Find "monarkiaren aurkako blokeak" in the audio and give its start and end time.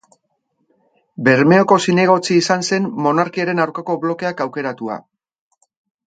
3.07-4.41